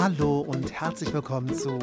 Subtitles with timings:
[0.00, 1.76] Hallo und herzlich willkommen zu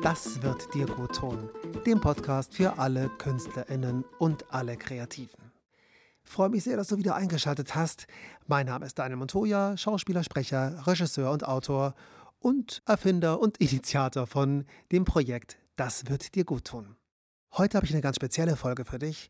[0.00, 1.50] Das wird dir gut tun,
[1.84, 5.50] dem Podcast für alle KünstlerInnen und alle Kreativen.
[6.22, 8.06] Freue mich sehr, dass du wieder eingeschaltet hast.
[8.46, 11.96] Mein Name ist Daniel Montoya, Schauspieler, Sprecher, Regisseur und Autor
[12.38, 16.94] und Erfinder und Initiator von dem Projekt Das wird dir gut tun.
[17.54, 19.28] Heute habe ich eine ganz spezielle Folge für dich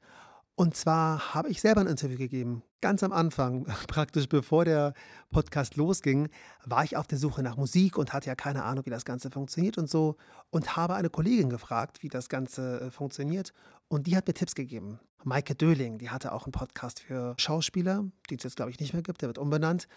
[0.59, 2.63] und zwar habe ich selber ein Interview gegeben.
[2.81, 4.95] Ganz am Anfang, praktisch bevor der
[5.31, 6.31] Podcast losging,
[6.65, 9.31] war ich auf der Suche nach Musik und hatte ja keine Ahnung, wie das Ganze
[9.31, 10.17] funktioniert und so.
[10.49, 13.53] Und habe eine Kollegin gefragt, wie das Ganze äh, funktioniert.
[13.89, 14.99] Und die hat mir Tipps gegeben.
[15.25, 18.95] Maike Döling, die hatte auch einen Podcast für Schauspieler, den es jetzt, glaube ich, nicht
[18.95, 19.21] mehr gibt.
[19.21, 19.89] Der wird umbenannt.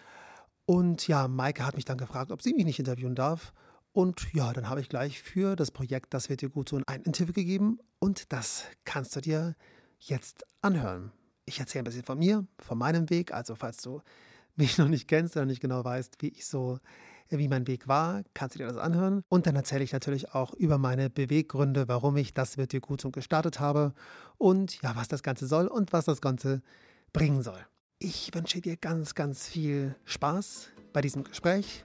[0.66, 3.54] Und ja, Maike hat mich dann gefragt, ob sie mich nicht interviewen darf.
[3.92, 7.02] Und ja, dann habe ich gleich für das Projekt Das wird dir gut tun ein
[7.02, 7.78] Interview gegeben.
[7.98, 9.56] Und das kannst du dir
[10.00, 11.12] jetzt anhören.
[11.44, 13.32] Ich erzähle ein bisschen von mir, von meinem Weg.
[13.32, 14.02] Also falls du
[14.56, 16.78] mich noch nicht kennst oder nicht genau weißt, wie ich so,
[17.28, 19.22] wie mein Weg war, kannst du dir das anhören.
[19.28, 23.04] Und dann erzähle ich natürlich auch über meine Beweggründe, warum ich das wird dir gut
[23.04, 23.94] und gestartet habe
[24.36, 26.62] und ja, was das Ganze soll und was das Ganze
[27.12, 27.64] bringen soll.
[28.00, 31.84] Ich wünsche dir ganz, ganz viel Spaß bei diesem Gespräch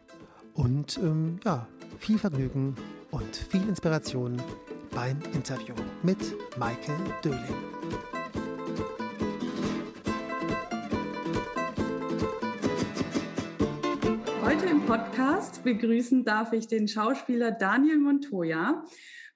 [0.54, 1.68] und ähm, ja,
[2.00, 2.76] viel Vergnügen
[3.12, 4.42] und viel Inspiration
[4.96, 6.18] beim Interview mit
[6.58, 7.42] Maike Döling.
[14.42, 18.86] Heute im Podcast begrüßen darf ich den Schauspieler Daniel Montoya,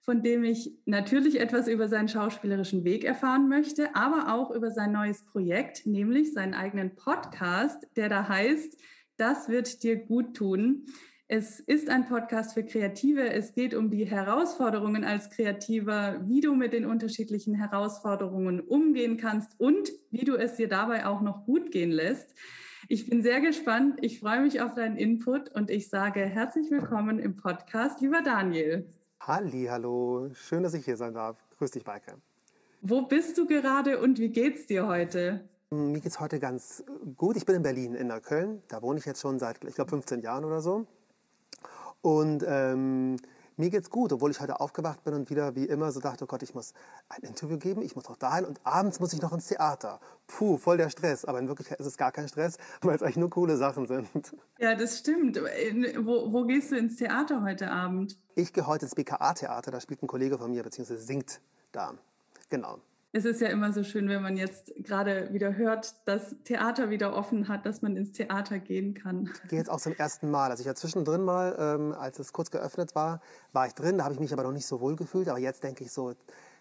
[0.01, 4.93] von dem ich natürlich etwas über seinen schauspielerischen Weg erfahren möchte, aber auch über sein
[4.93, 8.79] neues Projekt, nämlich seinen eigenen Podcast, der da heißt,
[9.17, 10.85] das wird dir gut tun.
[11.31, 13.31] Es ist ein Podcast für Kreative.
[13.31, 19.51] Es geht um die Herausforderungen als Kreativer, wie du mit den unterschiedlichen Herausforderungen umgehen kannst
[19.59, 22.33] und wie du es dir dabei auch noch gut gehen lässt.
[22.87, 23.99] Ich bin sehr gespannt.
[24.01, 28.91] Ich freue mich auf deinen Input und ich sage herzlich willkommen im Podcast, lieber Daniel.
[29.19, 30.31] Halli, hallo.
[30.33, 31.37] Schön, dass ich hier sein darf.
[31.59, 32.15] Grüß dich, Maike.
[32.81, 35.47] Wo bist du gerade und wie geht's dir heute?
[35.69, 36.83] Mir geht's heute ganz
[37.17, 37.37] gut.
[37.37, 38.63] Ich bin in Berlin, in Neukölln.
[38.67, 40.87] Da wohne ich jetzt schon seit, ich glaube, 15 Jahren oder so.
[42.01, 43.17] Und ähm,
[43.57, 46.27] mir geht's gut, obwohl ich heute aufgewacht bin und wieder wie immer so dachte, oh
[46.27, 46.73] Gott, ich muss
[47.09, 49.99] ein Interview geben, ich muss auch dahin und abends muss ich noch ins Theater.
[50.27, 51.25] Puh, voll der Stress.
[51.25, 54.07] Aber in Wirklichkeit ist es gar kein Stress, weil es eigentlich nur coole Sachen sind.
[54.59, 55.37] Ja, das stimmt.
[55.37, 58.17] Wo, wo gehst du ins Theater heute Abend?
[58.35, 61.41] Ich gehe heute ins BKA-Theater, da spielt ein Kollege von mir, beziehungsweise singt
[61.73, 61.93] da.
[62.49, 62.79] Genau
[63.11, 67.15] es ist ja immer so schön, wenn man jetzt gerade wieder hört, dass Theater wieder
[67.15, 69.31] offen hat, dass man ins Theater gehen kann.
[69.43, 70.51] Ich gehe jetzt auch zum ersten Mal.
[70.51, 73.21] Also ich war zwischendrin mal, ähm, als es kurz geöffnet war,
[73.51, 73.97] war ich drin.
[73.97, 75.27] Da habe ich mich aber noch nicht so wohl gefühlt.
[75.27, 76.13] Aber jetzt denke ich so,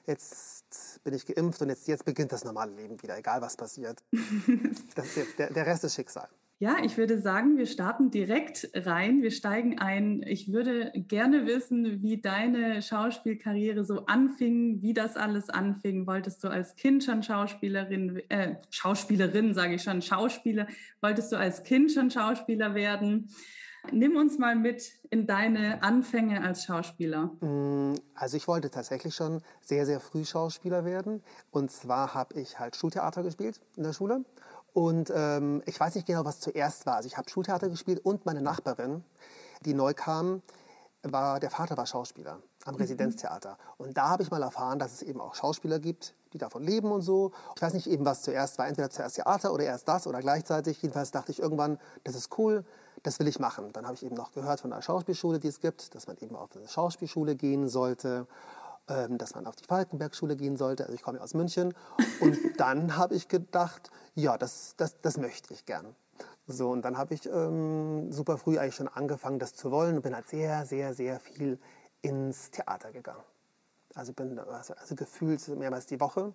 [0.06, 4.02] jetzt bin ich geimpft und jetzt, jetzt beginnt das normale Leben wieder, egal was passiert.
[4.94, 6.28] das ist jetzt, der, der Rest ist Schicksal.
[6.60, 9.22] Ja, ich würde sagen, wir starten direkt rein.
[9.22, 10.24] Wir steigen ein.
[10.26, 16.08] Ich würde gerne wissen, wie deine Schauspielkarriere so anfing, wie das alles anfing.
[16.08, 20.66] Wolltest du als Kind schon Schauspielerin, äh, Schauspielerin, sage ich schon, Schauspieler,
[21.00, 23.30] wolltest du als Kind schon Schauspieler werden?
[23.92, 27.26] Nimm uns mal mit in deine Anfänge als Schauspieler.
[27.40, 31.22] Mm, also ich wollte tatsächlich schon sehr, sehr früh Schauspieler werden.
[31.52, 34.24] Und zwar habe ich halt Schultheater gespielt in der Schule.
[34.72, 36.96] Und ähm, ich weiß nicht genau, was zuerst war.
[36.96, 39.04] Also ich habe Schultheater gespielt und meine Nachbarin,
[39.64, 40.42] die neu kam,
[41.02, 42.80] war, der Vater war Schauspieler am mhm.
[42.80, 43.56] Residenztheater.
[43.76, 46.90] Und da habe ich mal erfahren, dass es eben auch Schauspieler gibt, die davon leben
[46.90, 47.32] und so.
[47.56, 50.82] Ich weiß nicht eben, was zuerst war, entweder zuerst Theater oder erst das oder gleichzeitig.
[50.82, 52.64] Jedenfalls dachte ich irgendwann, das ist cool,
[53.02, 53.72] das will ich machen.
[53.72, 56.36] Dann habe ich eben noch gehört von einer Schauspielschule, die es gibt, dass man eben
[56.36, 58.26] auf eine Schauspielschule gehen sollte.
[58.88, 60.84] Ähm, dass man auf die Falkenberg-Schule gehen sollte.
[60.84, 61.74] Also ich komme aus München.
[62.20, 65.94] Und dann habe ich gedacht, ja, das, das, das möchte ich gern.
[66.46, 70.02] So, und dann habe ich ähm, super früh eigentlich schon angefangen, das zu wollen und
[70.02, 71.58] bin halt sehr, sehr, sehr viel
[72.00, 73.22] ins Theater gegangen.
[73.94, 76.32] Also bin also, also gefühlt mehrmals die Woche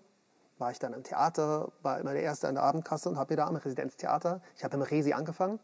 [0.60, 3.48] war ich dann im Theater, war immer der Erste an der Abendkasse und habe wieder
[3.48, 4.42] am Residenztheater.
[4.56, 5.60] Ich habe im Resi angefangen.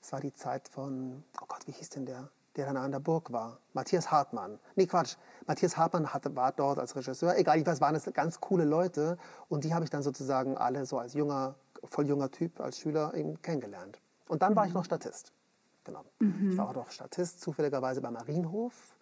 [0.00, 2.30] Es war die Zeit von, oh Gott, wie hieß denn der?
[2.58, 3.58] der dann an der Burg war.
[3.72, 4.58] Matthias Hartmann.
[4.74, 5.16] Nee, Quatsch.
[5.48, 7.36] Matthias Hartmann hatte, war dort als Regisseur.
[7.36, 9.16] Egal, ich weiß, waren es ganz coole Leute.
[9.48, 13.14] Und die habe ich dann sozusagen alle so als junger, voll junger Typ, als Schüler
[13.14, 13.98] eben kennengelernt.
[14.28, 15.32] Und dann war ich noch Statist.
[15.84, 16.04] Genau.
[16.20, 16.50] Mhm.
[16.50, 18.98] Ich war auch noch Statist, zufälligerweise beim Marienhof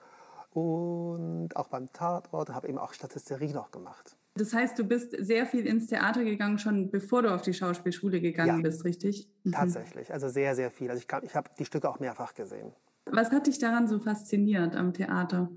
[0.53, 4.17] und auch beim Tatort und habe eben auch Statisterie noch gemacht.
[4.35, 8.21] Das heißt, du bist sehr viel ins Theater gegangen, schon bevor du auf die Schauspielschule
[8.21, 9.29] gegangen ja, bist, richtig?
[9.43, 9.53] Mhm.
[9.53, 10.91] Tatsächlich, also sehr, sehr viel.
[10.91, 12.73] Also ich, ich habe die Stücke auch mehrfach gesehen.
[13.07, 15.51] Was hat dich daran so fasziniert am Theater?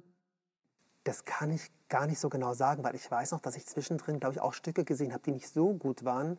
[1.03, 4.19] Das kann ich gar nicht so genau sagen, weil ich weiß noch, dass ich zwischendrin,
[4.19, 6.37] glaube ich, auch Stücke gesehen habe, die nicht so gut waren.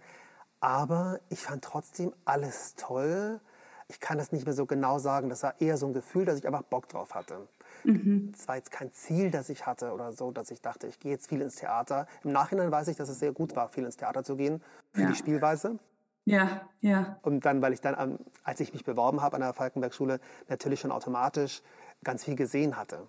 [0.60, 3.40] Aber ich fand trotzdem alles toll.
[3.88, 5.28] ich kann das nicht mehr so genau sagen.
[5.28, 7.48] Das war eher so ein Gefühl, dass ich einfach Bock drauf hatte.
[7.84, 8.32] Mhm.
[8.36, 11.10] Es war jetzt kein Ziel, das ich hatte oder so, dass ich dachte, ich gehe
[11.10, 12.06] jetzt viel ins Theater.
[12.22, 15.02] Im Nachhinein weiß ich, dass es sehr gut war, viel ins Theater zu gehen für
[15.02, 15.08] ja.
[15.08, 15.78] die Spielweise.
[16.24, 17.18] Ja, ja.
[17.22, 20.92] Und dann, weil ich dann, als ich mich beworben habe an der Falkenberg-Schule, natürlich schon
[20.92, 21.62] automatisch
[22.04, 23.08] ganz viel gesehen hatte.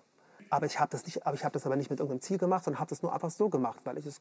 [0.52, 2.64] Aber ich habe das, nicht, aber ich hab das aber nicht mit irgendeinem Ziel gemacht,
[2.64, 4.20] sondern habe das nur einfach so gemacht, weil ich es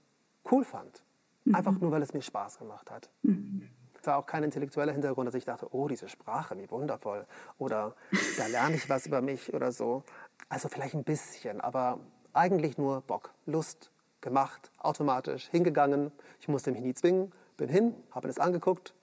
[0.50, 1.04] cool fand.
[1.44, 1.56] Mhm.
[1.56, 3.10] Einfach nur, weil es mir Spaß gemacht hat.
[3.24, 3.68] Mhm.
[4.00, 7.28] Es war auch kein intellektueller Hintergrund, dass ich dachte, oh, diese Sprache, wie wundervoll.
[7.57, 7.95] Oder
[8.38, 10.04] da lerne ich was über mich oder so.
[10.48, 12.00] Also vielleicht ein bisschen, aber
[12.31, 13.92] eigentlich nur Bock, Lust,
[14.22, 16.13] gemacht, automatisch, hingegangen.
[16.39, 18.94] Ich musste mich nie zwingen, bin hin, habe das angeguckt,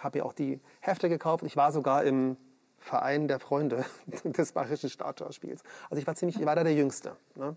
[0.00, 1.44] habe mir auch die Hefte gekauft.
[1.44, 2.36] Ich war sogar im
[2.78, 3.84] Verein der Freunde
[4.24, 5.62] des Bayerischen Staatsschauspiels.
[5.90, 7.16] Also ich war ziemlich, ich war da der Jüngste.
[7.34, 7.56] Ne?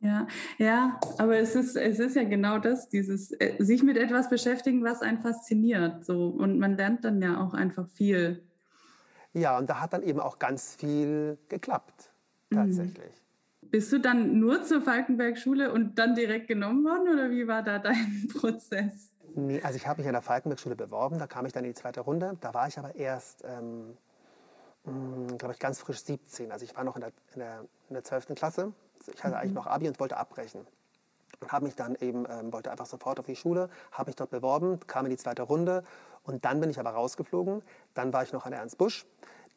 [0.00, 0.26] Ja,
[0.58, 4.84] ja, aber es ist, es ist ja genau das, dieses äh, sich mit etwas beschäftigen,
[4.84, 6.04] was einen fasziniert.
[6.04, 6.28] So.
[6.28, 8.42] Und man lernt dann ja auch einfach viel.
[9.32, 12.10] Ja, und da hat dann eben auch ganz viel geklappt,
[12.50, 12.56] mhm.
[12.56, 13.22] tatsächlich.
[13.62, 13.70] Mhm.
[13.70, 17.78] Bist du dann nur zur Falkenberg-Schule und dann direkt genommen worden oder wie war da
[17.78, 19.12] dein Prozess?
[19.34, 21.74] Nee, also ich habe mich an der Falkenberg-Schule beworben, da kam ich dann in die
[21.74, 22.36] zweite Runde.
[22.40, 23.96] Da war ich aber erst, ähm, hm,
[25.38, 26.52] glaube ich, ganz frisch 17.
[26.52, 28.34] Also ich war noch in der, in der, in der 12.
[28.34, 28.72] Klasse
[29.14, 29.56] ich hatte eigentlich mhm.
[29.56, 30.66] noch Abi und wollte abbrechen.
[31.40, 34.30] Und habe mich dann eben, ähm, wollte einfach sofort auf die Schule, habe mich dort
[34.30, 35.84] beworben, kam in die zweite Runde
[36.22, 37.62] und dann bin ich aber rausgeflogen.
[37.94, 39.06] Dann war ich noch an Ernst Busch.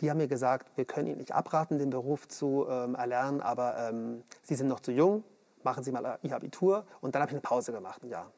[0.02, 3.78] Die haben mir gesagt, wir können Ihnen nicht abraten, den Beruf zu ähm, erlernen, aber
[3.90, 5.24] ähm, Sie sind noch zu jung,
[5.64, 6.86] machen Sie mal Ihr Abitur.
[7.02, 8.32] Und dann habe ich eine Pause gemacht, ein Jahr.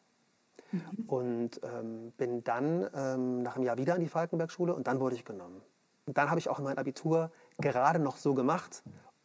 [0.72, 1.06] Mhm.
[1.08, 5.16] Und ähm, bin dann ähm, nach einem Jahr wieder an die Falkenberg-Schule und dann wurde
[5.16, 5.62] ich genommen.
[6.06, 8.83] Dann habe ich auch mein Abitur gerade noch so gemacht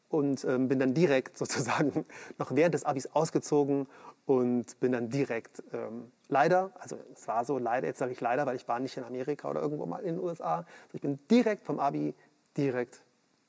[0.08, 2.04] und ähm, bin dann direkt sozusagen
[2.38, 3.86] noch während des Abis ausgezogen
[4.26, 8.46] und bin dann direkt ähm, leider, also es war so leider, jetzt sage ich leider,
[8.46, 11.64] weil ich war nicht in Amerika oder irgendwo mal in den USA, ich bin direkt
[11.64, 12.14] vom Abi
[12.56, 13.02] direkt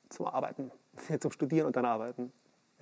[0.08, 0.70] zum Arbeiten,
[1.20, 2.32] zum Studieren und dann Arbeiten.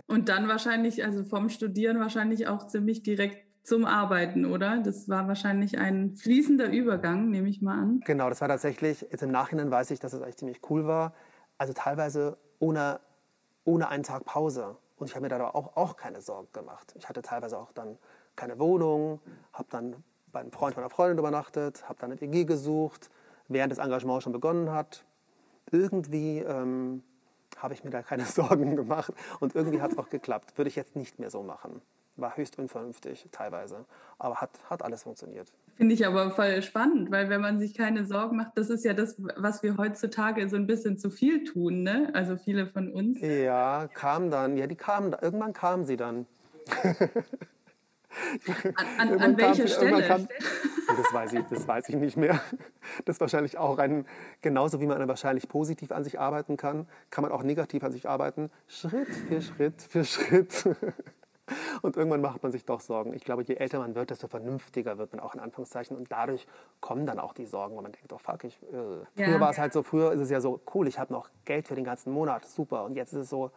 [0.07, 4.79] Und dann wahrscheinlich, also vom Studieren wahrscheinlich auch ziemlich direkt zum Arbeiten, oder?
[4.79, 8.01] Das war wahrscheinlich ein fließender Übergang, nehme ich mal an.
[8.05, 11.15] Genau, das war tatsächlich, jetzt im Nachhinein weiß ich, dass es eigentlich ziemlich cool war.
[11.59, 13.01] Also teilweise ohne
[13.67, 14.77] ohne einen Tag Pause.
[14.97, 16.95] Und ich habe mir da auch, auch keine Sorgen gemacht.
[16.97, 17.99] Ich hatte teilweise auch dann
[18.35, 19.21] keine Wohnung,
[19.53, 19.97] habe dann
[20.33, 23.11] bei einem Freund meiner Freundin übernachtet, habe dann eine WG gesucht,
[23.49, 25.05] während das Engagement schon begonnen hat.
[25.71, 27.03] Irgendwie ähm,
[27.57, 30.57] habe ich mir da keine Sorgen gemacht und irgendwie hat es auch geklappt.
[30.57, 31.83] Würde ich jetzt nicht mehr so machen
[32.17, 33.85] war höchst unvernünftig teilweise.
[34.19, 35.53] Aber hat, hat alles funktioniert.
[35.77, 38.95] Finde ich aber voll spannend, weil wenn man sich keine Sorgen macht, das ist ja
[38.95, 42.11] das, was wir heutzutage so ein bisschen zu viel tun, ne?
[42.15, 43.21] Also viele von uns.
[43.21, 44.57] Ja, kam dann.
[44.57, 46.27] Ja, die kamen, irgendwann kamen sie dann.
[48.77, 50.03] An, an, an welcher Stelle?
[50.03, 50.27] Kam,
[50.87, 52.41] das, weiß ich, das weiß ich nicht mehr.
[53.05, 54.07] Das ist wahrscheinlich auch ein,
[54.41, 58.09] genauso wie man wahrscheinlich positiv an sich arbeiten kann, kann man auch negativ an sich
[58.09, 58.51] arbeiten.
[58.69, 60.65] Schritt für Schritt für Schritt.
[61.83, 63.13] Und irgendwann macht man sich doch Sorgen.
[63.15, 65.97] Ich glaube, je älter man wird, desto vernünftiger wird man auch in Anführungszeichen.
[65.97, 66.47] Und dadurch
[66.81, 68.77] kommen dann auch die Sorgen, wo man denkt, oh fuck, ich, äh.
[69.17, 69.27] ja.
[69.27, 71.69] früher war es halt so, früher ist es ja so, cool, ich habe noch Geld
[71.69, 72.85] für den ganzen Monat, super.
[72.85, 73.51] Und jetzt ist es so,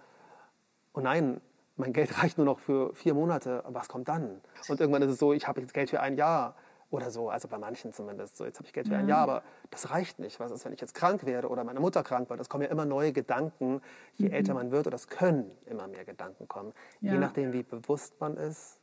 [0.93, 1.41] oh nein,
[1.75, 4.41] mein Geld reicht nur noch für vier Monate, was kommt dann?
[4.67, 6.55] Und irgendwann ist es so, ich habe jetzt Geld für ein Jahr
[6.91, 8.37] oder so, also bei manchen zumindest.
[8.37, 10.39] So, jetzt habe ich Geld für ein Jahr, aber das reicht nicht.
[10.39, 12.39] Was ist, wenn ich jetzt krank werde oder meine Mutter krank wird?
[12.39, 13.81] Es kommen ja immer neue Gedanken,
[14.15, 14.33] je mhm.
[14.33, 16.73] älter man wird, oder es können immer mehr Gedanken kommen.
[17.01, 17.13] Ja.
[17.13, 18.79] Je nachdem, wie bewusst man ist.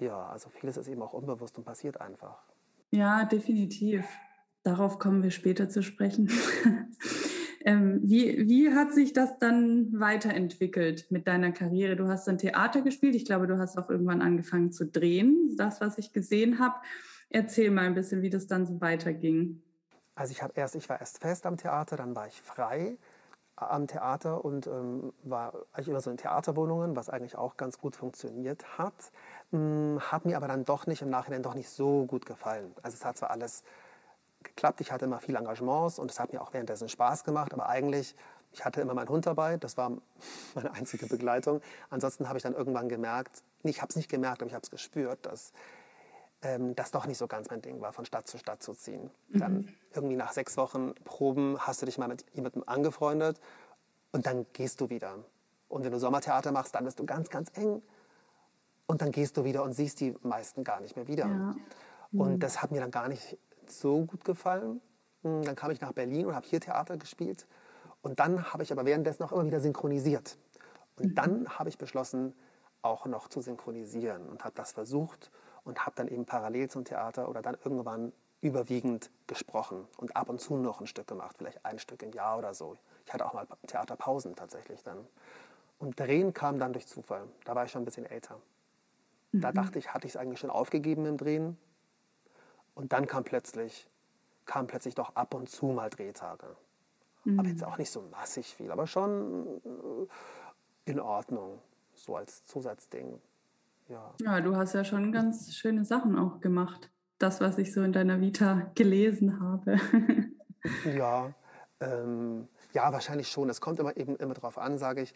[0.00, 2.38] Ja, also vieles ist eben auch unbewusst und passiert einfach.
[2.90, 4.04] Ja, definitiv.
[4.62, 6.30] Darauf kommen wir später zu sprechen.
[7.64, 11.96] ähm, wie, wie hat sich das dann weiterentwickelt mit deiner Karriere?
[11.96, 13.14] Du hast dann Theater gespielt.
[13.14, 15.54] Ich glaube, du hast auch irgendwann angefangen zu drehen.
[15.56, 16.76] Das, was ich gesehen habe.
[17.30, 19.62] Erzähl mal ein bisschen, wie das dann so weiterging.
[20.14, 22.98] Also ich habe erst, ich war erst fest am Theater, dann war ich frei
[23.56, 27.96] am Theater und ähm, war eigentlich immer so in Theaterwohnungen, was eigentlich auch ganz gut
[27.96, 29.12] funktioniert hat.
[29.52, 32.74] Ähm, hat mir aber dann doch nicht im Nachhinein doch nicht so gut gefallen.
[32.82, 33.62] Also es hat zwar alles
[34.42, 37.68] geklappt, ich hatte immer viel Engagements und es hat mir auch währenddessen Spaß gemacht, aber
[37.68, 38.14] eigentlich,
[38.52, 39.90] ich hatte immer meinen Hund dabei, das war
[40.54, 41.60] meine einzige Begleitung.
[41.90, 44.62] Ansonsten habe ich dann irgendwann gemerkt, nee, ich habe es nicht gemerkt, aber ich habe
[44.62, 45.52] es gespürt, dass
[46.42, 49.10] ähm, das doch nicht so ganz mein Ding war, von Stadt zu Stadt zu ziehen.
[49.28, 49.38] Mhm.
[49.38, 53.40] Dann irgendwie nach sechs Wochen Proben hast du dich mal mit jemandem angefreundet
[54.10, 55.18] und dann gehst du wieder.
[55.68, 57.82] Und wenn du Sommertheater machst, dann bist du ganz, ganz eng.
[58.86, 61.26] Und dann gehst du wieder und siehst die meisten gar nicht mehr wieder.
[61.26, 61.54] Ja.
[62.10, 62.20] Mhm.
[62.20, 63.38] Und das hat mir dann gar nicht
[63.70, 64.80] so gut gefallen.
[65.22, 67.46] Hm, dann kam ich nach Berlin und habe hier Theater gespielt.
[68.02, 70.36] Und dann habe ich aber währenddessen auch immer wieder synchronisiert.
[70.96, 71.14] Und mhm.
[71.14, 72.34] dann habe ich beschlossen,
[72.82, 75.30] auch noch zu synchronisieren und habe das versucht
[75.64, 80.40] und habe dann eben parallel zum Theater oder dann irgendwann überwiegend gesprochen und ab und
[80.40, 82.76] zu noch ein Stück gemacht, vielleicht ein Stück im Jahr oder so.
[83.06, 84.98] Ich hatte auch mal Theaterpausen tatsächlich dann.
[85.78, 87.28] Und Drehen kam dann durch Zufall.
[87.44, 88.40] Da war ich schon ein bisschen älter.
[89.30, 89.40] Mhm.
[89.40, 91.56] Da dachte ich, hatte ich es eigentlich schon aufgegeben im Drehen.
[92.74, 93.88] Und dann kam plötzlich,
[94.46, 96.56] kam plötzlich doch ab und zu mal Drehtage.
[97.24, 97.38] Mhm.
[97.38, 101.60] Aber jetzt auch nicht so massig viel, aber schon äh, in Ordnung,
[101.94, 103.20] so als Zusatzding.
[103.88, 104.14] Ja.
[104.20, 106.90] ja, du hast ja schon ganz schöne Sachen auch gemacht.
[107.18, 109.78] Das, was ich so in deiner Vita gelesen habe.
[110.96, 111.32] ja,
[111.80, 113.48] ähm, ja, wahrscheinlich schon.
[113.50, 115.14] Es kommt immer eben immer darauf an, sage ich,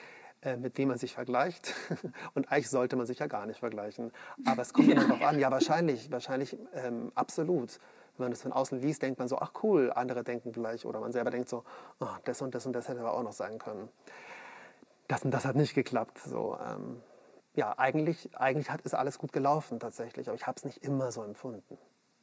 [0.56, 1.74] mit wem man sich vergleicht.
[2.34, 4.12] Und eigentlich sollte man sich ja gar nicht vergleichen.
[4.44, 4.94] Aber es kommt ja.
[4.94, 7.78] immer darauf an, ja, wahrscheinlich, wahrscheinlich ähm, absolut.
[8.16, 11.00] Wenn man das von außen liest, denkt man so, ach cool, andere denken vielleicht, oder
[11.00, 11.64] man selber denkt so,
[12.00, 13.88] oh, das und das und das hätte aber auch noch sein können.
[15.08, 16.18] Das und das hat nicht geklappt.
[16.18, 17.02] So, ähm,
[17.54, 21.12] ja, eigentlich, eigentlich hat, ist alles gut gelaufen tatsächlich, aber ich habe es nicht immer
[21.12, 21.78] so empfunden.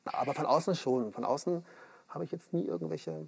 [0.06, 1.12] Aber von außen schon.
[1.12, 1.66] Von außen
[2.10, 3.28] habe ich jetzt nie irgendwelche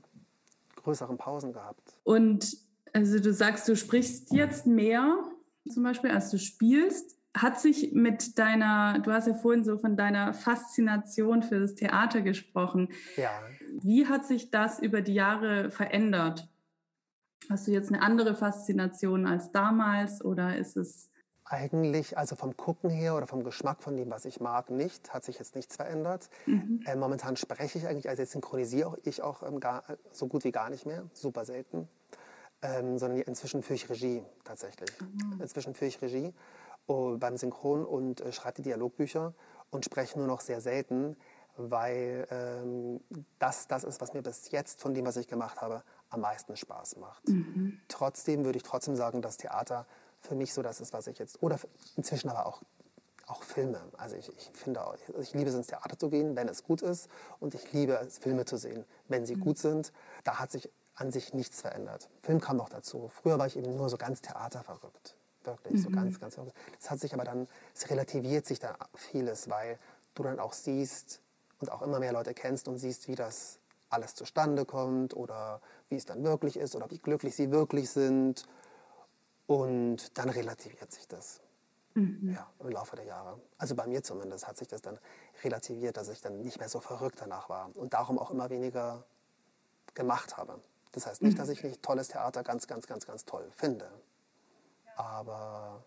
[0.76, 1.98] größeren Pausen gehabt.
[2.04, 2.58] Und
[2.96, 5.18] also du sagst, du sprichst jetzt mehr
[5.70, 7.18] zum Beispiel, als du spielst.
[7.36, 12.22] Hat sich mit deiner, du hast ja vorhin so von deiner Faszination für das Theater
[12.22, 12.88] gesprochen.
[13.18, 13.32] Ja.
[13.82, 16.48] Wie hat sich das über die Jahre verändert?
[17.50, 21.12] Hast du jetzt eine andere Faszination als damals oder ist es
[21.44, 25.14] eigentlich, also vom Gucken her oder vom Geschmack von dem, was ich mag, nicht.
[25.14, 26.30] Hat sich jetzt nichts verändert.
[26.46, 26.82] Mhm.
[26.86, 30.52] Äh, momentan spreche ich eigentlich, also jetzt synchronisiere ich auch ähm, gar, so gut wie
[30.52, 31.88] gar nicht mehr, super selten.
[32.62, 34.90] Ähm, sondern inzwischen führe ich Regie tatsächlich.
[35.00, 35.42] Mhm.
[35.42, 36.34] Inzwischen führe ich Regie
[36.88, 39.34] oh, beim Synchron und äh, schreibe die Dialogbücher
[39.72, 41.18] und spreche nur noch sehr selten,
[41.58, 43.02] weil ähm,
[43.40, 46.56] das das ist, was mir bis jetzt von dem, was ich gemacht habe, am meisten
[46.56, 47.28] Spaß macht.
[47.28, 47.80] Mhm.
[47.88, 49.86] Trotzdem würde ich trotzdem sagen, dass Theater
[50.20, 51.60] für mich so das ist, was ich jetzt, oder
[51.96, 52.62] inzwischen aber auch,
[53.28, 53.82] auch Filme.
[53.98, 54.82] Also ich, ich finde,
[55.20, 57.10] ich liebe es ins Theater zu gehen, wenn es gut ist
[57.40, 59.42] und ich liebe es, Filme zu sehen, wenn sie mhm.
[59.42, 59.92] gut sind.
[60.24, 62.10] Da hat sich an sich nichts verändert.
[62.22, 63.12] Film kam noch dazu.
[63.14, 65.16] Früher war ich eben nur so ganz theaterverrückt.
[65.44, 65.84] Wirklich, mhm.
[65.84, 66.56] so ganz, ganz verrückt.
[66.80, 69.78] Das hat sich aber dann, es relativiert sich da vieles, weil
[70.16, 71.20] du dann auch siehst
[71.60, 73.60] und auch immer mehr Leute kennst und siehst, wie das
[73.90, 78.46] alles zustande kommt oder wie es dann wirklich ist oder wie glücklich sie wirklich sind
[79.48, 81.42] und dann relativiert sich das
[81.94, 82.34] mhm.
[82.34, 83.40] ja, im Laufe der Jahre.
[83.58, 84.98] Also bei mir zumindest hat sich das dann
[85.44, 89.04] relativiert, dass ich dann nicht mehr so verrückt danach war und darum auch immer weniger
[89.94, 90.60] gemacht habe.
[90.96, 93.88] Das heißt nicht, dass ich nicht tolles Theater ganz, ganz, ganz, ganz toll finde.
[94.96, 95.86] Aber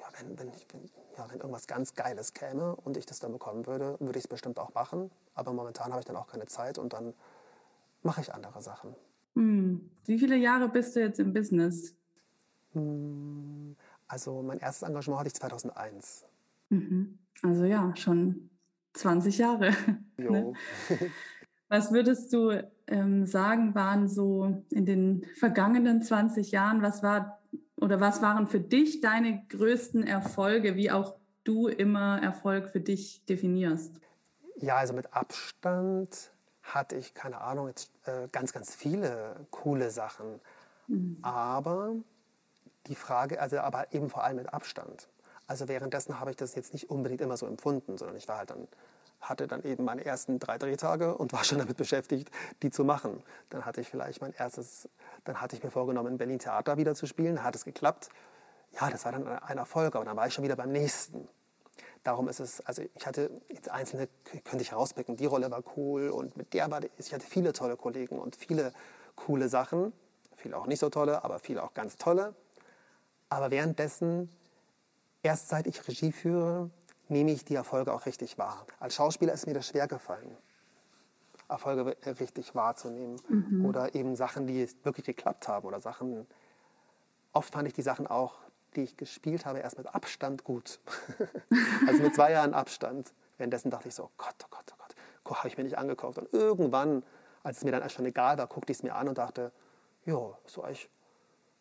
[0.00, 0.66] ja, wenn, wenn, ich,
[1.16, 4.28] ja, wenn irgendwas ganz Geiles käme und ich das dann bekommen würde, würde ich es
[4.28, 5.10] bestimmt auch machen.
[5.34, 7.14] Aber momentan habe ich dann auch keine Zeit und dann
[8.02, 8.94] mache ich andere Sachen.
[9.34, 9.90] Hm.
[10.04, 11.94] Wie viele Jahre bist du jetzt im Business?
[12.72, 16.26] Hm, also mein erstes Engagement hatte ich 2001.
[16.68, 17.18] Mhm.
[17.42, 18.50] Also ja, schon
[18.92, 19.72] 20 Jahre.
[20.16, 20.52] Ne?
[21.68, 22.50] Was würdest du
[22.86, 27.40] ähm, sagen, waren so in den vergangenen 20 Jahren, was war
[27.76, 33.24] oder was waren für dich deine größten Erfolge, wie auch du immer Erfolg für dich
[33.26, 34.00] definierst?
[34.56, 36.30] Ja, also mit Abstand
[36.62, 40.40] hatte ich, keine Ahnung, jetzt äh, ganz, ganz viele coole Sachen.
[40.86, 41.18] Mhm.
[41.22, 41.94] Aber
[42.86, 45.08] die Frage, also aber eben vor allem mit Abstand.
[45.46, 48.50] Also währenddessen habe ich das jetzt nicht unbedingt immer so empfunden, sondern ich war halt
[48.50, 48.66] dann,
[49.28, 52.30] hatte dann eben meine ersten drei Drehtage und war schon damit beschäftigt,
[52.62, 53.22] die zu machen.
[53.50, 54.88] Dann hatte ich vielleicht mein erstes,
[55.24, 58.10] dann hatte ich mir vorgenommen, in Berlin Theater wieder zu spielen, hat es geklappt.
[58.72, 61.28] Ja, das war dann ein Erfolg, aber dann war ich schon wieder beim nächsten.
[62.02, 64.08] Darum ist es, also ich hatte jetzt einzelne,
[64.44, 67.76] könnte ich herauspicken, die Rolle war cool und mit der war, ich hatte viele tolle
[67.76, 68.72] Kollegen und viele
[69.16, 69.92] coole Sachen,
[70.36, 72.34] viele auch nicht so tolle, aber viele auch ganz tolle.
[73.30, 74.28] Aber währenddessen,
[75.22, 76.70] erst seit ich Regie führe,
[77.08, 78.66] nehme ich die Erfolge auch richtig wahr.
[78.80, 80.36] Als Schauspieler ist mir das schwer gefallen,
[81.48, 83.20] Erfolge richtig wahrzunehmen.
[83.28, 83.66] Mhm.
[83.66, 85.66] Oder eben Sachen, die wirklich geklappt haben.
[85.66, 86.26] Oder Sachen,
[87.32, 88.38] oft fand ich die Sachen auch,
[88.76, 90.80] die ich gespielt habe, erst mit Abstand gut.
[91.86, 93.12] also mit zwei Jahren Abstand.
[93.36, 94.94] Währenddessen dachte ich so, Gott, oh Gott, oh Gott,
[95.24, 96.18] oh, habe ich mir nicht angekauft.
[96.18, 97.02] Und irgendwann,
[97.42, 99.52] als es mir dann schon egal war, guckte ich es mir an und dachte,
[100.06, 100.68] ja, ist doch,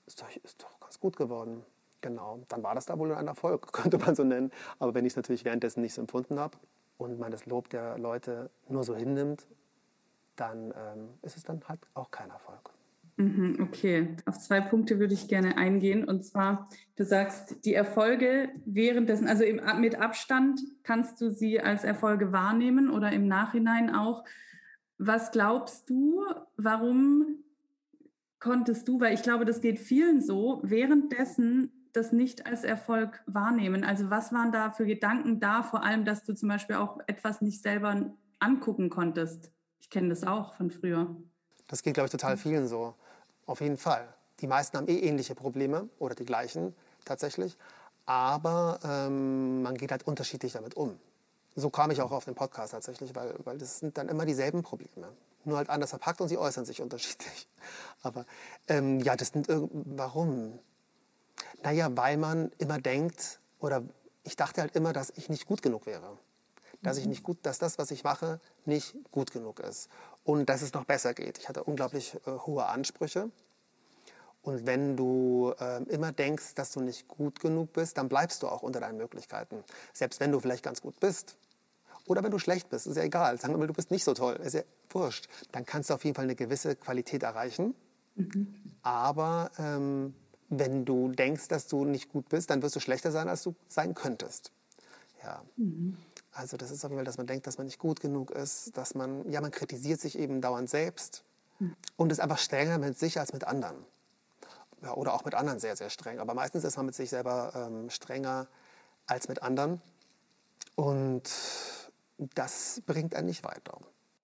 [0.05, 1.65] ist doch, ist doch ganz gut geworden.
[2.03, 4.51] Genau, dann war das da wohl ein Erfolg, könnte man so nennen.
[4.77, 6.57] Aber wenn ich es natürlich währenddessen nicht so empfunden habe
[6.97, 9.47] und man das Lob der Leute nur so hinnimmt,
[10.35, 12.71] dann ähm, ist es dann halt auch kein Erfolg.
[13.15, 16.03] Mhm, okay, auf zwei Punkte würde ich gerne eingehen.
[16.03, 16.67] Und zwar,
[16.97, 22.89] du sagst, die Erfolge währenddessen, also im, mit Abstand kannst du sie als Erfolge wahrnehmen
[22.89, 24.25] oder im Nachhinein auch.
[24.97, 26.25] Was glaubst du,
[26.57, 27.43] warum
[28.39, 33.83] konntest du, weil ich glaube, das geht vielen so, währenddessen das nicht als Erfolg wahrnehmen?
[33.83, 37.41] Also was waren da für Gedanken da, vor allem, dass du zum Beispiel auch etwas
[37.41, 39.51] nicht selber angucken konntest.
[39.79, 41.15] Ich kenne das auch von früher.
[41.67, 42.93] Das geht, glaube ich, total vielen so.
[43.45, 44.13] Auf jeden Fall.
[44.39, 47.57] Die meisten haben eh ähnliche Probleme oder die gleichen tatsächlich.
[48.05, 50.99] Aber ähm, man geht halt unterschiedlich damit um.
[51.55, 54.63] So kam ich auch auf den Podcast tatsächlich, weil, weil das sind dann immer dieselben
[54.63, 55.07] Probleme.
[55.45, 57.47] Nur halt anders verpackt und sie äußern sich unterschiedlich.
[58.01, 58.25] Aber
[58.67, 60.59] ähm, ja, das sind warum?
[61.63, 63.83] Naja, weil man immer denkt, oder
[64.23, 66.17] ich dachte halt immer, dass ich nicht gut genug wäre.
[66.81, 67.11] Dass ich mhm.
[67.11, 69.89] nicht gut, dass das, was ich mache, nicht gut genug ist.
[70.23, 71.37] Und dass es noch besser geht.
[71.37, 73.29] Ich hatte unglaublich äh, hohe Ansprüche.
[74.41, 78.47] Und wenn du äh, immer denkst, dass du nicht gut genug bist, dann bleibst du
[78.47, 79.63] auch unter deinen Möglichkeiten.
[79.93, 81.37] Selbst wenn du vielleicht ganz gut bist.
[82.05, 83.39] Oder wenn du schlecht bist, ist ja egal.
[83.39, 85.29] Sagen wir mal, du bist nicht so toll, ist ja wurscht.
[85.53, 87.73] Dann kannst du auf jeden Fall eine gewisse Qualität erreichen.
[88.15, 88.53] Mhm.
[88.81, 90.13] Aber ähm,
[90.49, 93.55] wenn du denkst, dass du nicht gut bist, dann wirst du schlechter sein, als du
[93.67, 94.51] sein könntest.
[95.23, 95.43] Ja.
[95.57, 95.97] Mhm.
[96.31, 98.75] Also das ist auf jeden Fall, dass man denkt, dass man nicht gut genug ist,
[98.75, 101.23] dass man, ja, man kritisiert sich eben dauernd selbst
[101.59, 101.75] mhm.
[101.95, 103.77] und ist einfach strenger mit sich als mit anderen.
[104.81, 106.19] Ja, oder auch mit anderen sehr, sehr streng.
[106.19, 108.47] Aber meistens ist man mit sich selber ähm, strenger
[109.05, 109.81] als mit anderen.
[110.75, 111.29] Und
[112.17, 113.79] das bringt einen nicht weiter.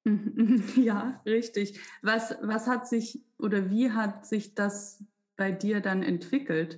[0.75, 1.79] Ja, richtig.
[2.01, 5.03] Was, was hat sich oder wie hat sich das
[5.39, 6.77] bei dir dann entwickelt?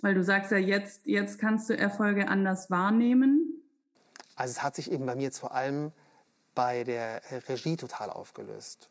[0.00, 3.62] Weil du sagst ja, jetzt, jetzt kannst du Erfolge anders wahrnehmen.
[4.34, 5.92] Also es hat sich eben bei mir jetzt vor allem
[6.54, 8.88] bei der Regie total aufgelöst.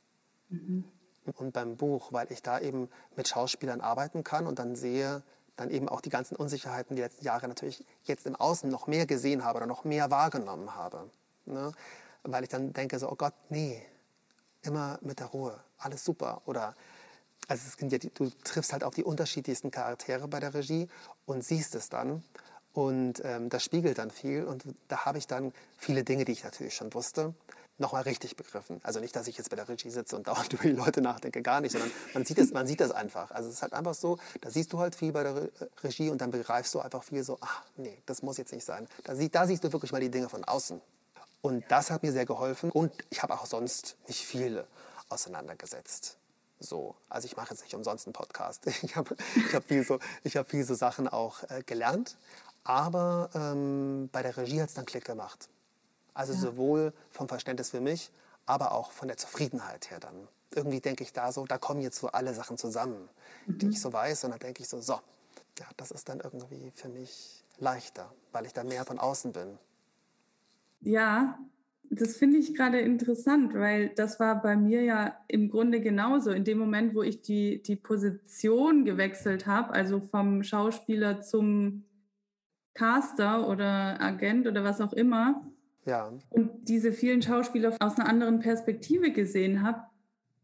[0.50, 0.84] Mhm.
[1.38, 5.24] Und beim Buch, weil ich da eben mit Schauspielern arbeiten kann und dann sehe,
[5.56, 9.06] dann eben auch die ganzen Unsicherheiten die letzten Jahre natürlich jetzt im Außen noch mehr
[9.06, 11.10] gesehen habe oder noch mehr wahrgenommen habe.
[11.46, 11.72] Ne?
[12.24, 13.82] Weil ich dann denke so, oh Gott, nee,
[14.64, 16.42] immer mit der Ruhe, alles super.
[16.46, 16.76] Oder
[17.52, 20.88] also es sind ja du triffst halt auch die unterschiedlichsten Charaktere bei der Regie
[21.26, 22.24] und siehst es dann.
[22.72, 24.46] Und ähm, das spiegelt dann viel.
[24.46, 27.34] Und da habe ich dann viele Dinge, die ich natürlich schon wusste,
[27.78, 28.80] nochmal richtig begriffen.
[28.84, 31.42] Also nicht, dass ich jetzt bei der Regie sitze und dauernd über die Leute nachdenke,
[31.42, 33.32] gar nicht, sondern man sieht das, man sieht das einfach.
[33.32, 35.50] Also es ist halt einfach so, da siehst du halt viel bei der
[35.84, 38.88] Regie und dann begreifst du einfach viel so, ach nee, das muss jetzt nicht sein.
[39.04, 40.80] Da, sie, da siehst du wirklich mal die Dinge von außen.
[41.42, 44.68] Und das hat mir sehr geholfen und ich habe auch sonst nicht viele
[45.10, 46.16] auseinandergesetzt.
[46.62, 48.66] So, also ich mache jetzt nicht umsonst einen Podcast.
[48.84, 52.18] Ich habe ich hab viel, so, hab viel so Sachen auch äh, gelernt,
[52.64, 55.50] aber ähm, bei der Regie hat es dann Klick gemacht.
[56.14, 56.40] Also ja.
[56.40, 58.12] sowohl vom Verständnis für mich,
[58.46, 60.28] aber auch von der Zufriedenheit her dann.
[60.54, 63.10] Irgendwie denke ich da so, da kommen jetzt so alle Sachen zusammen,
[63.46, 63.58] mhm.
[63.58, 64.26] die ich so weiß.
[64.26, 65.00] Und dann denke ich so, so,
[65.60, 69.58] ja, das ist dann irgendwie für mich leichter, weil ich da mehr von außen bin.
[70.82, 71.40] Ja,
[71.94, 76.32] das finde ich gerade interessant, weil das war bei mir ja im Grunde genauso.
[76.32, 81.84] In dem Moment, wo ich die, die Position gewechselt habe, also vom Schauspieler zum
[82.76, 85.46] Caster oder Agent oder was auch immer,
[85.86, 86.14] ja.
[86.30, 89.82] und diese vielen Schauspieler aus einer anderen Perspektive gesehen habe,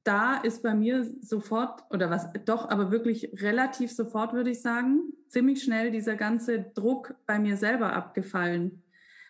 [0.03, 5.13] da ist bei mir sofort, oder was, doch, aber wirklich relativ sofort, würde ich sagen,
[5.29, 8.83] ziemlich schnell dieser ganze Druck bei mir selber abgefallen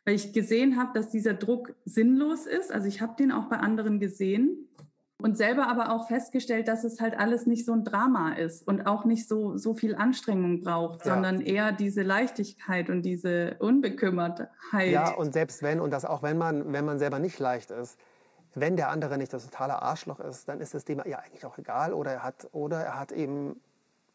[0.07, 2.71] weil ich gesehen habe, dass dieser Druck sinnlos ist.
[2.71, 4.69] Also ich habe den auch bei anderen gesehen
[5.21, 8.87] und selber aber auch festgestellt, dass es halt alles nicht so ein Drama ist und
[8.87, 11.13] auch nicht so, so viel Anstrengung braucht, ja.
[11.13, 14.93] sondern eher diese Leichtigkeit und diese Unbekümmertheit.
[14.93, 17.99] Ja, und selbst wenn, und das auch wenn man, wenn man selber nicht leicht ist,
[18.55, 21.57] wenn der andere nicht das totale Arschloch ist, dann ist es dem ja eigentlich auch
[21.57, 23.59] egal oder er hat, oder er hat eben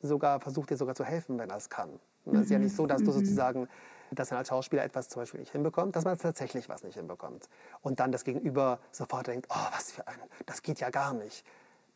[0.00, 1.90] sogar versucht, dir sogar zu helfen, wenn er es kann.
[2.24, 3.16] Und es ist ja nicht so, dass du mhm.
[3.16, 3.68] sozusagen
[4.14, 7.48] dass man als Schauspieler etwas zum Beispiel nicht hinbekommt, dass man tatsächlich was nicht hinbekommt.
[7.80, 11.44] Und dann das Gegenüber sofort denkt, oh, was für ein, das geht ja gar nicht.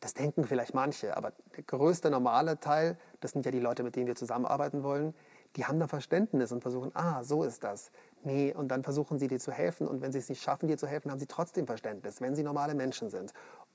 [0.00, 3.96] Das denken vielleicht manche, aber der größte normale Teil, das sind ja die Leute, mit
[3.96, 5.14] denen wir zusammenarbeiten wollen,
[5.56, 7.90] die haben da Verständnis und versuchen, ah, so ist das.
[8.22, 10.76] Nee, und dann versuchen sie dir zu helfen und wenn sie es nicht schaffen, dir
[10.76, 13.32] zu helfen, haben sie trotzdem Verständnis, wenn sie normale Menschen sind.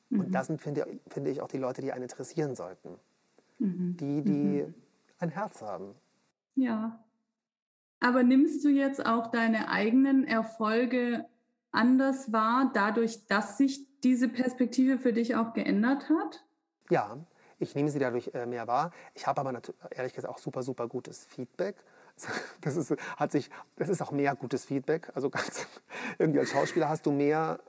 [0.10, 0.19] Mhm.
[0.19, 2.99] Und das sind, finde, finde ich, auch die Leute, die einen interessieren sollten.
[3.58, 3.97] Mhm.
[3.97, 4.75] Die, die mhm.
[5.17, 5.95] ein Herz haben.
[6.56, 6.99] Ja,
[8.02, 11.26] aber nimmst du jetzt auch deine eigenen Erfolge
[11.72, 16.44] anders wahr, dadurch, dass sich diese Perspektive für dich auch geändert hat?
[16.90, 17.18] Ja,
[17.60, 18.92] ich nehme sie dadurch äh, mehr wahr.
[19.14, 19.62] Ich habe aber
[19.92, 21.76] ehrlich gesagt auch super, super gutes Feedback.
[22.62, 25.10] Das ist, hat sich, das ist auch mehr gutes Feedback.
[25.16, 25.66] Also ganz,
[26.20, 27.60] irgendwie als Schauspieler hast du mehr,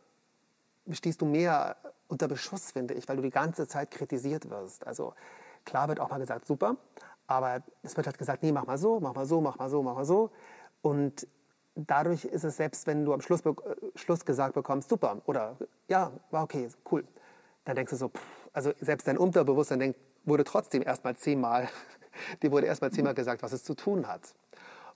[0.91, 1.77] stehst du mehr
[2.09, 4.87] unter Beschuss, finde ich, weil du die ganze Zeit kritisiert wirst.
[4.87, 5.15] Also
[5.65, 6.77] klar wird auch mal gesagt, super,
[7.33, 9.83] aber es wird halt gesagt, nee, mach mal so, mach mal so, mach mal so,
[9.83, 10.31] mach mal so.
[10.83, 11.27] Und
[11.75, 13.53] dadurch ist es selbst, wenn du am Schluss, äh,
[13.95, 15.57] Schluss gesagt bekommst, super, oder
[15.89, 17.05] ja, war okay, cool,
[17.65, 21.69] dann denkst du so, pff, also selbst dein Unterbewusstsein denkt, wurde trotzdem erstmal zehnmal,
[22.43, 24.35] dir wurde erstmal zehnmal gesagt, was es zu tun hat.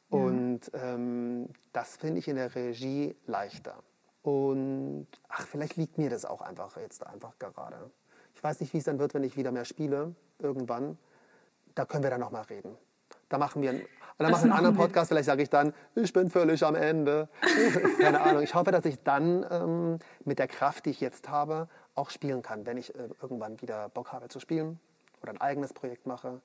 [0.09, 3.75] Und ähm, das finde ich in der Regie leichter.
[4.23, 7.91] Und ach, vielleicht liegt mir das auch einfach jetzt einfach gerade.
[8.35, 10.99] Ich weiß nicht, wie es dann wird, wenn ich wieder mehr spiele, irgendwann.
[11.77, 12.77] Da können wir dann nochmal reden.
[13.29, 13.87] Da machen wir einen,
[14.19, 17.29] dann machen wir einen anderen Podcast, vielleicht sage ich dann, ich bin völlig am Ende.
[18.01, 18.43] Keine Ahnung.
[18.43, 22.43] Ich hoffe, dass ich dann ähm, mit der Kraft, die ich jetzt habe, auch spielen
[22.43, 22.65] kann.
[22.65, 24.81] Wenn ich äh, irgendwann wieder Bock habe zu spielen
[25.23, 26.41] oder ein eigenes Projekt mache,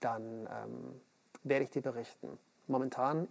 [0.00, 1.00] dann ähm,
[1.44, 2.36] werde ich dir berichten.
[2.66, 3.28] Momentan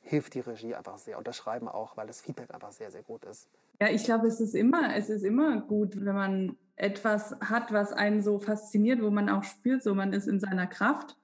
[0.00, 3.02] hilft die Regie einfach sehr und das Schreiben auch, weil das Feedback einfach sehr, sehr
[3.02, 3.48] gut ist.
[3.80, 7.92] Ja, ich glaube, es ist immer, es ist immer gut, wenn man etwas hat, was
[7.92, 11.16] einen so fasziniert, wo man auch spürt, so man ist in seiner Kraft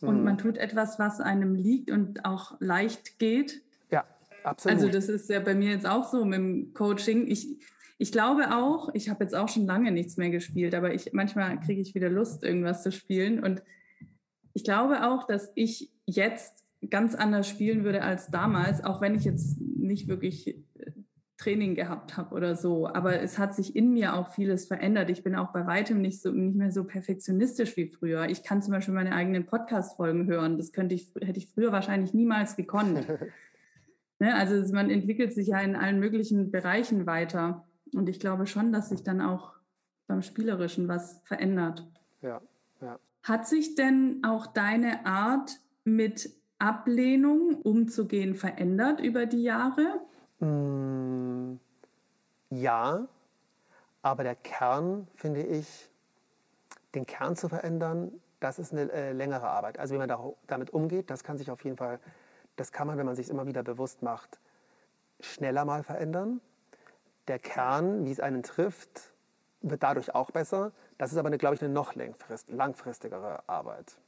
[0.00, 0.24] und mhm.
[0.24, 3.62] man tut etwas, was einem liegt und auch leicht geht.
[3.90, 4.04] Ja,
[4.44, 4.76] absolut.
[4.76, 7.26] Also das ist ja bei mir jetzt auch so mit dem Coaching.
[7.28, 7.58] Ich,
[7.98, 11.58] ich glaube auch, ich habe jetzt auch schon lange nichts mehr gespielt, aber ich, manchmal
[11.60, 13.42] kriege ich wieder Lust, irgendwas zu spielen.
[13.42, 13.62] Und
[14.52, 19.24] ich glaube auch, dass ich jetzt ganz anders spielen würde als damals, auch wenn ich
[19.24, 20.56] jetzt nicht wirklich
[21.38, 22.88] Training gehabt habe oder so.
[22.88, 25.08] Aber es hat sich in mir auch vieles verändert.
[25.08, 28.28] Ich bin auch bei weitem nicht, so, nicht mehr so perfektionistisch wie früher.
[28.28, 30.58] Ich kann zum Beispiel meine eigenen Podcast-Folgen hören.
[30.58, 33.06] Das könnte ich, hätte ich früher wahrscheinlich niemals gekonnt.
[34.18, 34.34] ne?
[34.34, 37.64] Also man entwickelt sich ja in allen möglichen Bereichen weiter.
[37.94, 39.54] Und ich glaube schon, dass sich dann auch
[40.08, 41.86] beim Spielerischen was verändert.
[42.20, 42.40] Ja,
[42.80, 42.98] ja.
[43.22, 50.00] Hat sich denn auch deine Art mit Ablehnung umzugehen verändert über die Jahre?
[50.40, 51.56] Mm,
[52.50, 53.06] ja,
[54.02, 55.90] aber der Kern, finde ich,
[56.94, 59.78] den Kern zu verändern, das ist eine äh, längere Arbeit.
[59.78, 61.98] Also wie man da, damit umgeht, das kann sich auf jeden Fall,
[62.56, 64.38] das kann man, wenn man sich immer wieder bewusst macht,
[65.20, 66.40] schneller mal verändern.
[67.26, 69.12] Der Kern, wie es einen trifft,
[69.60, 70.72] wird dadurch auch besser.
[70.96, 71.94] Das ist aber, glaube ich, eine noch
[72.46, 73.98] langfristigere Arbeit.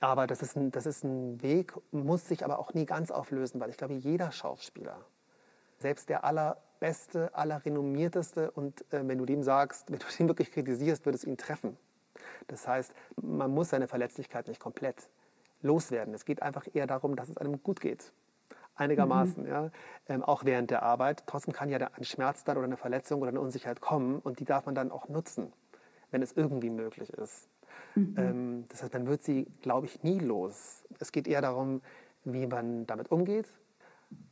[0.00, 3.60] Aber das ist, ein, das ist ein Weg, muss sich aber auch nie ganz auflösen,
[3.60, 5.00] weil ich glaube, jeder Schauspieler,
[5.78, 11.06] selbst der allerbeste, allerrenommierteste und äh, wenn du dem sagst, wenn du ihn wirklich kritisierst,
[11.06, 11.76] wird es ihn treffen.
[12.48, 15.08] Das heißt, man muss seine Verletzlichkeit nicht komplett
[15.62, 16.14] loswerden.
[16.14, 18.12] Es geht einfach eher darum, dass es einem gut geht.
[18.74, 19.48] Einigermaßen, mhm.
[19.48, 19.70] ja.
[20.08, 21.24] Ähm, auch während der Arbeit.
[21.26, 24.44] Trotzdem kann ja ein Schmerz dann oder eine Verletzung oder eine Unsicherheit kommen und die
[24.44, 25.52] darf man dann auch nutzen,
[26.10, 27.48] wenn es irgendwie möglich ist.
[27.94, 28.14] Mhm.
[28.18, 30.84] Ähm, das heißt, man wird sie, glaube ich, nie los.
[30.98, 31.80] Es geht eher darum,
[32.24, 33.46] wie man damit umgeht.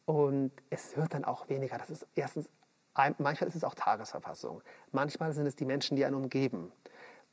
[0.04, 1.78] Und es wird dann auch weniger.
[1.78, 2.48] Das ist erstens,
[2.94, 4.62] manchmal ist es auch Tagesverfassung.
[4.92, 6.72] Manchmal sind es die Menschen, die einen umgeben.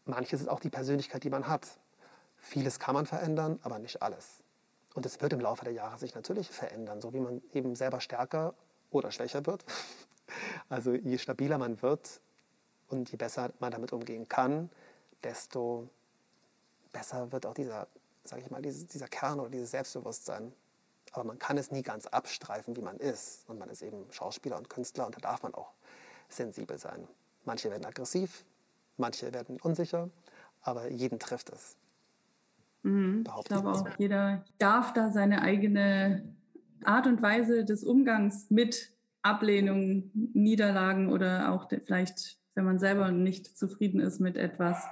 [0.05, 1.79] Manches ist auch die Persönlichkeit, die man hat.
[2.37, 4.43] Vieles kann man verändern, aber nicht alles.
[4.93, 8.01] Und es wird im Laufe der Jahre sich natürlich verändern, so wie man eben selber
[8.01, 8.53] stärker
[8.89, 9.65] oder schwächer wird.
[10.69, 12.21] Also je stabiler man wird
[12.87, 14.69] und je besser man damit umgehen kann,
[15.23, 15.89] desto
[16.93, 17.89] besser wird auch dieser,
[18.23, 20.53] sage ich mal, dieser Kern oder dieses Selbstbewusstsein.
[21.11, 23.47] Aber man kann es nie ganz abstreifen, wie man ist.
[23.49, 25.73] Und man ist eben Schauspieler und Künstler und da darf man auch
[26.29, 27.07] sensibel sein.
[27.43, 28.45] Manche werden aggressiv,
[28.97, 30.09] manche werden unsicher,
[30.61, 31.75] aber jeden trifft es.
[32.83, 33.23] Mhm.
[33.39, 36.33] Ich glaube auch, jeder darf da seine eigene
[36.83, 43.57] Art und Weise des Umgangs mit Ablehnung, Niederlagen oder auch vielleicht, wenn man selber nicht
[43.57, 44.83] zufrieden ist mit etwas,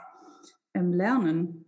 [0.74, 1.66] ähm, lernen.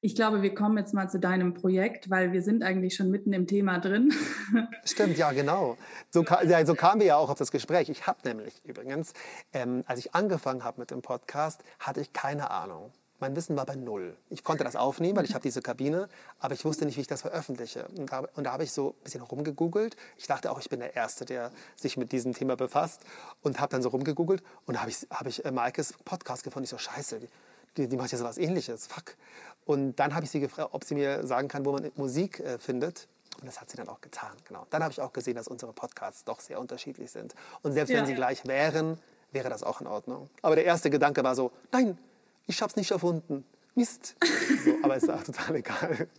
[0.00, 3.32] Ich glaube, wir kommen jetzt mal zu deinem Projekt, weil wir sind eigentlich schon mitten
[3.32, 4.14] im Thema drin.
[4.84, 5.76] Stimmt, ja, genau.
[6.10, 7.88] So, ja, so kamen wir ja auch auf das Gespräch.
[7.88, 9.12] Ich habe nämlich übrigens,
[9.52, 12.92] ähm, als ich angefangen habe mit dem Podcast, hatte ich keine Ahnung.
[13.18, 14.16] Mein Wissen war bei null.
[14.30, 16.08] Ich konnte das aufnehmen, weil ich habe diese Kabine,
[16.38, 17.88] aber ich wusste nicht, wie ich das veröffentliche.
[17.96, 19.96] Und da, und da habe ich so ein bisschen rumgegoogelt.
[20.16, 23.00] Ich dachte auch, ich bin der Erste, der sich mit diesem Thema befasst
[23.42, 26.64] und habe dann so rumgegoogelt und habe ich, hab ich äh, Maikes Podcast gefunden.
[26.64, 27.18] Ich so, scheiße,
[27.78, 29.16] die, die macht ja so was ähnliches, fuck.
[29.64, 32.58] Und dann habe ich sie gefragt, ob sie mir sagen kann, wo man Musik äh,
[32.58, 33.06] findet.
[33.40, 34.66] Und das hat sie dann auch getan, genau.
[34.70, 37.34] Dann habe ich auch gesehen, dass unsere Podcasts doch sehr unterschiedlich sind.
[37.62, 37.98] Und selbst ja.
[37.98, 38.98] wenn sie gleich wären,
[39.30, 40.28] wäre das auch in Ordnung.
[40.42, 41.96] Aber der erste Gedanke war so, nein,
[42.46, 43.44] ich habe es nicht erfunden.
[43.74, 44.16] Mist.
[44.64, 46.08] So, aber ist auch total egal.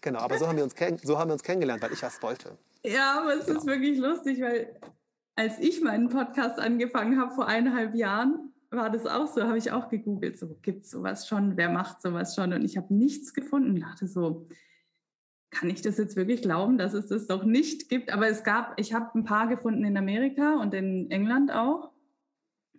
[0.00, 2.56] Genau, aber so haben, wir uns so haben wir uns kennengelernt, weil ich was wollte.
[2.82, 3.58] Ja, aber es genau.
[3.58, 4.74] ist wirklich lustig, weil
[5.36, 9.72] als ich meinen Podcast angefangen habe vor eineinhalb Jahren, war das auch so, habe ich
[9.72, 12.52] auch gegoogelt, so gibt es sowas schon, wer macht sowas schon?
[12.52, 14.46] Und ich habe nichts gefunden Ich dachte so,
[15.50, 18.12] kann ich das jetzt wirklich glauben, dass es das doch nicht gibt?
[18.12, 21.90] Aber es gab, ich habe ein paar gefunden in Amerika und in England auch,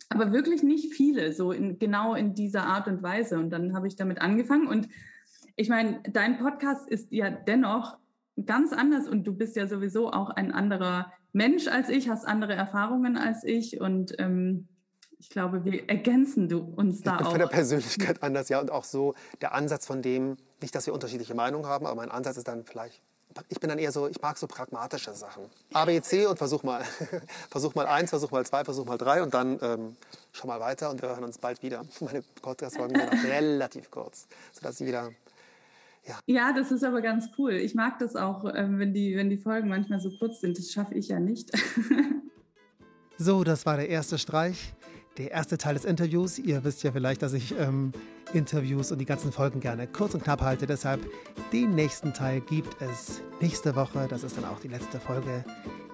[0.08, 3.38] aber wirklich nicht viele, so in, genau in dieser Art und Weise.
[3.38, 4.88] Und dann habe ich damit angefangen und
[5.56, 7.98] ich meine, dein Podcast ist ja dennoch
[8.46, 12.54] ganz anders und du bist ja sowieso auch ein anderer Mensch als ich, hast andere
[12.54, 14.68] Erfahrungen als ich und ähm,
[15.20, 17.30] ich glaube, wir ergänzen du uns da ich bin auch.
[17.30, 18.58] Von der Persönlichkeit anders, ja.
[18.58, 22.10] Und auch so der Ansatz von dem, nicht, dass wir unterschiedliche Meinungen haben, aber mein
[22.10, 23.02] Ansatz ist dann vielleicht
[23.48, 25.44] ich bin dann eher so, ich mag so pragmatische Sachen.
[25.72, 26.82] A, B, C und versuch mal.
[27.48, 29.96] versuch mal eins, versuch mal zwei, versuch mal drei und dann ähm,
[30.32, 31.84] schau mal weiter und wir hören uns bald wieder.
[32.00, 35.10] Meine Podcast-Folgen sind auch relativ kurz, sodass jeder
[36.06, 36.18] ja.
[36.26, 37.52] ja, das ist aber ganz cool.
[37.52, 40.58] Ich mag das auch, ähm, wenn, die, wenn die Folgen manchmal so kurz sind.
[40.58, 41.52] Das schaffe ich ja nicht.
[43.18, 44.72] so, das war der erste Streich,
[45.18, 46.38] der erste Teil des Interviews.
[46.38, 47.92] Ihr wisst ja vielleicht, dass ich ähm,
[48.32, 50.66] Interviews und die ganzen Folgen gerne kurz und knapp halte.
[50.66, 51.00] Deshalb
[51.52, 54.06] den nächsten Teil gibt es nächste Woche.
[54.08, 55.44] Das ist dann auch die letzte Folge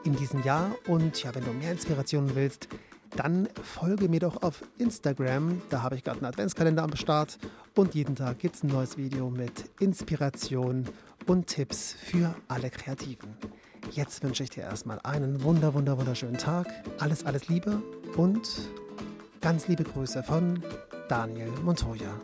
[0.04, 0.70] in diesem Jahr.
[0.86, 2.68] Und ja, wenn du mehr Inspirationen willst,
[3.16, 5.62] dann folge mir doch auf Instagram.
[5.70, 7.38] Da habe ich gerade einen Adventskalender am Start
[7.74, 10.84] und jeden Tag gibt es ein neues Video mit Inspiration
[11.26, 13.36] und Tipps für alle Kreativen.
[13.92, 16.66] Jetzt wünsche ich dir erstmal einen wunder, wunder, wunderschönen Tag.
[16.98, 17.80] Alles, alles Liebe
[18.16, 18.48] und
[19.40, 20.62] ganz liebe Grüße von
[21.08, 22.20] Daniel Montoya.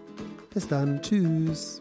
[0.53, 1.81] Bis dann, tschüss.